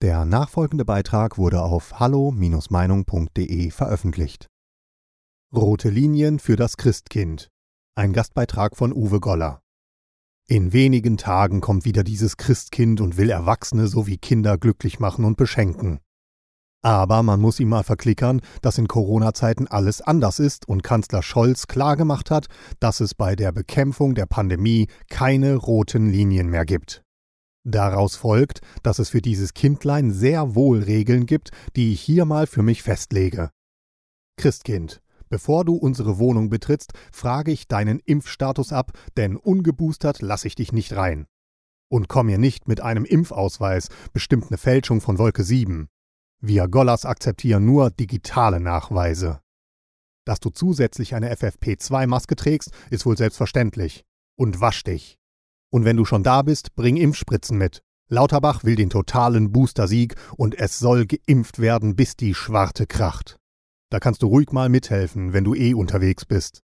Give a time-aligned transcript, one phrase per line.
[0.00, 4.46] Der nachfolgende Beitrag wurde auf hallo-meinung.de veröffentlicht.
[5.52, 7.48] Rote Linien für das Christkind.
[7.96, 9.60] Ein Gastbeitrag von Uwe Goller.
[10.46, 15.36] In wenigen Tagen kommt wieder dieses Christkind und will Erwachsene sowie Kinder glücklich machen und
[15.36, 15.98] beschenken.
[16.80, 21.66] Aber man muss ihm mal verklickern, dass in Corona-Zeiten alles anders ist und Kanzler Scholz
[21.66, 22.46] klargemacht hat,
[22.78, 27.02] dass es bei der Bekämpfung der Pandemie keine roten Linien mehr gibt.
[27.70, 32.46] Daraus folgt, dass es für dieses Kindlein sehr wohl Regeln gibt, die ich hier mal
[32.46, 33.50] für mich festlege.
[34.38, 40.54] Christkind, bevor du unsere Wohnung betrittst, frage ich deinen Impfstatus ab, denn ungeboostert lasse ich
[40.54, 41.26] dich nicht rein.
[41.90, 45.88] Und komm mir nicht mit einem Impfausweis, bestimmt eine Fälschung von Wolke 7.
[46.40, 49.40] Wir Gollers akzeptieren nur digitale Nachweise.
[50.24, 54.06] Dass du zusätzlich eine FFP2-Maske trägst, ist wohl selbstverständlich.
[54.38, 55.17] Und wasch dich.
[55.70, 57.82] Und wenn du schon da bist, bring Impfspritzen mit.
[58.08, 63.38] Lauterbach will den totalen Booster-Sieg und es soll geimpft werden, bis die Schwarte kracht.
[63.90, 66.62] Da kannst du ruhig mal mithelfen, wenn du eh unterwegs bist.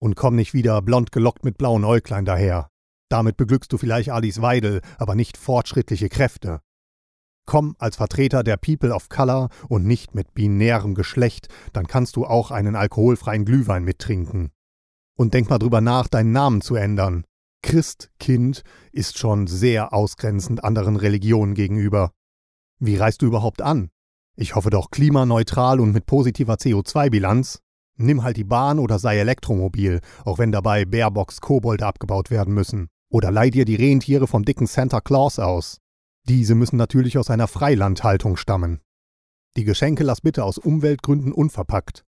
[0.00, 2.68] Und komm nicht wieder blond gelockt mit blauen Äuglein daher.
[3.10, 6.60] Damit beglückst du vielleicht Alice Weidel, aber nicht fortschrittliche Kräfte.
[7.44, 12.24] Komm als Vertreter der People of Color und nicht mit binärem Geschlecht, dann kannst du
[12.24, 14.50] auch einen alkoholfreien Glühwein mittrinken.
[15.18, 17.24] Und denk mal drüber nach, deinen Namen zu ändern.
[17.62, 22.10] Christkind ist schon sehr ausgrenzend anderen Religionen gegenüber.
[22.78, 23.90] Wie reist du überhaupt an?
[24.36, 27.60] Ich hoffe doch klimaneutral und mit positiver CO2-Bilanz.
[27.96, 32.88] Nimm halt die Bahn oder sei Elektromobil, auch wenn dabei Baerbocks Kobolde abgebaut werden müssen.
[33.08, 35.78] Oder leih dir die Rentiere vom dicken Santa Claus aus.
[36.28, 38.80] Diese müssen natürlich aus einer Freilandhaltung stammen.
[39.56, 42.04] Die Geschenke lass bitte aus Umweltgründen unverpackt.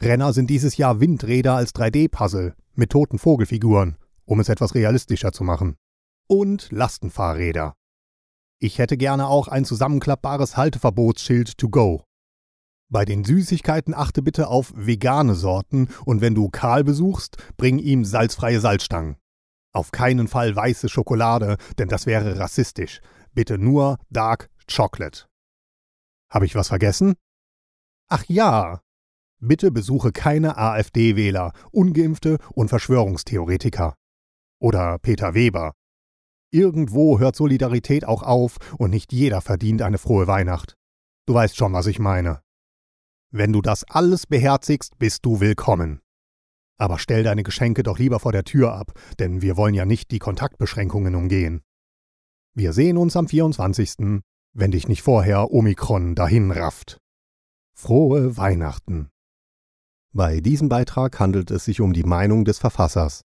[0.00, 3.96] Renner sind dieses Jahr Windräder als 3D-Puzzle mit toten Vogelfiguren
[4.26, 5.76] um es etwas realistischer zu machen.
[6.28, 7.74] Und Lastenfahrräder.
[8.58, 12.04] Ich hätte gerne auch ein zusammenklappbares Halteverbotsschild to go.
[12.88, 18.04] Bei den Süßigkeiten achte bitte auf vegane Sorten und wenn du Karl besuchst, bring ihm
[18.04, 19.16] salzfreie Salzstangen.
[19.72, 23.00] Auf keinen Fall weiße Schokolade, denn das wäre rassistisch.
[23.34, 25.26] Bitte nur Dark Chocolate.
[26.30, 27.14] Habe ich was vergessen?
[28.08, 28.80] Ach ja.
[29.38, 33.94] Bitte besuche keine AfD-Wähler, ungeimpfte und Verschwörungstheoretiker
[34.58, 35.72] oder Peter Weber.
[36.50, 40.74] Irgendwo hört Solidarität auch auf und nicht jeder verdient eine frohe Weihnacht.
[41.26, 42.40] Du weißt schon, was ich meine.
[43.30, 46.00] Wenn du das alles beherzigst, bist du willkommen.
[46.78, 50.10] Aber stell deine Geschenke doch lieber vor der Tür ab, denn wir wollen ja nicht
[50.10, 51.62] die Kontaktbeschränkungen umgehen.
[52.54, 54.22] Wir sehen uns am 24.,
[54.54, 56.98] wenn dich nicht vorher Omikron dahin rafft.
[57.74, 59.10] Frohe Weihnachten.
[60.14, 63.25] Bei diesem Beitrag handelt es sich um die Meinung des Verfassers.